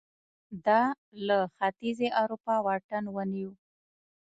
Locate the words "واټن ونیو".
2.65-3.51